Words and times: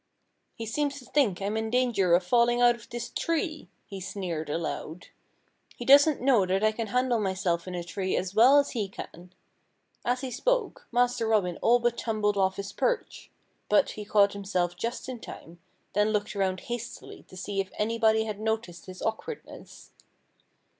"He 0.55 0.65
seems 0.65 0.97
to 0.97 1.05
think 1.05 1.43
I'm 1.43 1.55
in 1.55 1.69
danger 1.69 2.15
of 2.15 2.23
falling 2.23 2.59
out 2.59 2.73
of 2.73 2.89
this 2.89 3.11
tree," 3.11 3.69
he 3.85 4.01
sneered 4.01 4.49
aloud. 4.49 5.09
"He 5.75 5.85
doesn't 5.85 6.19
know 6.19 6.43
that 6.47 6.63
I 6.63 6.71
can 6.71 6.87
handle 6.87 7.19
myself 7.19 7.67
in 7.67 7.75
a 7.75 7.83
tree 7.83 8.15
as 8.17 8.33
well 8.33 8.57
as 8.57 8.71
he 8.71 8.89
can." 8.89 9.31
As 10.03 10.21
he 10.21 10.31
spoke, 10.31 10.87
Master 10.91 11.27
Robin 11.27 11.59
all 11.61 11.77
but 11.77 11.99
tumbled 11.99 12.35
off 12.35 12.55
his 12.55 12.73
perch. 12.73 13.29
But 13.69 13.91
he 13.91 14.03
caught 14.03 14.33
himself 14.33 14.75
just 14.75 15.07
in 15.07 15.19
time, 15.19 15.59
then 15.93 16.09
looked 16.09 16.35
around 16.35 16.61
hastily 16.61 17.21
to 17.27 17.37
see 17.37 17.59
if 17.61 17.69
anybody 17.77 18.23
had 18.23 18.39
noticed 18.39 18.87
his 18.87 19.03
awkwardness. 19.03 19.91